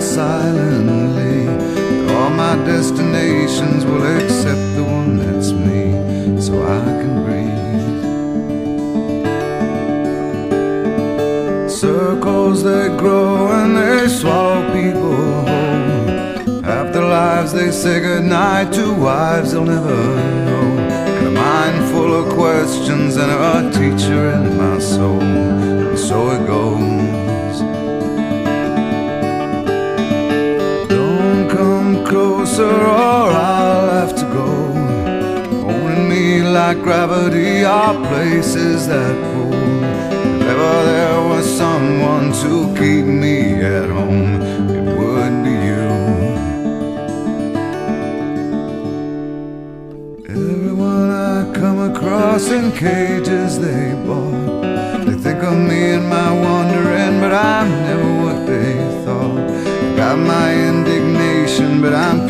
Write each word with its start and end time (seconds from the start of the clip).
silently. 0.00 1.48
All 2.14 2.30
my 2.30 2.56
destinations 2.64 3.84
will 3.84 4.04
accept 4.16 4.64
the 4.76 4.84
one 4.84 5.18
that's 5.18 5.52
me, 5.52 5.82
so 6.40 6.52
I 6.62 6.84
can 7.00 7.14
breathe. 7.24 7.68
Circles 11.70 12.62
they 12.62 12.88
grow 12.96 13.48
and 13.60 13.76
they 13.76 14.08
swallow 14.08 14.62
people 14.72 15.16
whole. 15.48 16.62
Half 16.62 16.92
their 16.92 17.08
lives 17.20 17.52
they 17.52 17.70
say 17.70 18.00
goodnight 18.00 18.72
to 18.74 18.84
wives 18.94 19.52
they'll 19.52 19.64
never 19.64 19.96
know. 20.46 20.66
And 21.18 21.26
a 21.28 21.30
mind 21.30 21.78
full 21.90 22.12
of 22.20 22.26
questions 22.34 23.16
and 23.16 23.30
a 23.30 23.70
teacher 23.72 23.97
closer 32.48 32.64
or 32.64 33.30
I'll 33.30 33.90
have 33.90 34.14
to 34.16 34.24
go. 34.24 34.46
Holding 35.62 36.08
me 36.08 36.42
like 36.42 36.78
gravity 36.78 37.64
are 37.64 37.94
places 38.08 38.86
that 38.88 39.14
pull. 39.32 39.52
If 39.52 40.42
ever 40.52 40.84
there 40.92 41.20
was 41.28 41.46
someone 41.46 42.32
to 42.42 42.52
keep 42.78 43.04
me 43.04 43.62
at 43.62 43.90
home, 43.90 44.40
it 44.76 44.84
would 44.98 45.34
be 45.44 45.54
you. 45.68 45.88
Everyone 50.28 51.10
I 51.10 51.52
come 51.54 51.80
across 51.90 52.50
in 52.50 52.72
cages 52.72 53.58
they 53.58 53.92
bought. 54.06 54.62
They 55.06 55.16
think 55.24 55.42
of 55.42 55.56
me 55.56 55.80
and 55.96 56.08
my 56.08 56.30
wandering, 56.44 57.20
but 57.20 57.32
I'm 57.32 57.68
never 57.86 58.10
what 58.24 58.46
they 58.46 58.74
thought. 59.04 59.48
Got 59.96 60.18
my 60.18 60.54
indignation, 60.54 61.82
but 61.82 61.92
I'm 61.92 62.27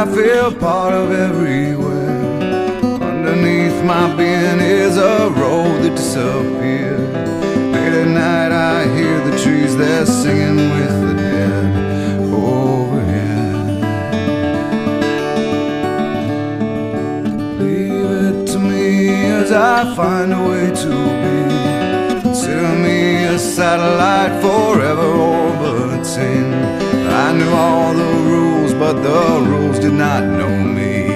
I 0.00 0.06
feel 0.06 0.50
part 0.54 0.94
of 0.94 1.12
everywhere. 1.12 2.40
Underneath 3.02 3.84
my 3.84 4.16
being 4.16 4.58
is 4.58 4.96
a 4.96 5.28
road 5.28 5.82
that 5.82 5.94
disappears. 5.94 7.00
Late 7.74 7.94
at 8.02 8.08
night, 8.08 8.50
I 8.50 8.88
hear 8.96 9.20
the 9.28 9.36
trees, 9.42 9.76
they're 9.76 10.06
singing 10.06 10.56
with 10.56 10.96
the 11.06 11.14
dead 11.20 12.32
overhead. 12.32 13.56
Leave 17.60 18.10
it 18.24 18.46
to 18.52 18.58
me 18.58 19.08
as 19.40 19.52
I 19.52 19.94
find 19.94 20.32
a 20.32 20.42
way 20.48 20.70
to 20.82 20.92
be. 21.20 22.22
Consider 22.22 22.72
me 22.86 23.24
a 23.24 23.38
satellite 23.38 24.40
forever 24.40 25.08
orbiting. 25.36 26.54
I 27.22 27.32
knew 27.36 27.52
all 27.52 27.92
the 27.92 28.19
but 28.80 28.94
the 29.02 29.46
rules 29.46 29.78
did 29.78 29.92
not 29.92 30.24
know 30.24 30.48
me. 30.48 31.06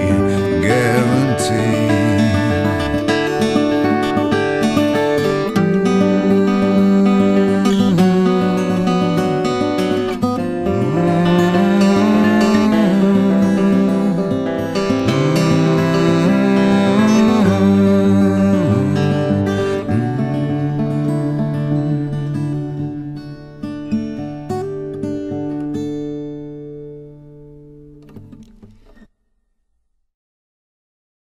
Guarantee. 0.60 1.63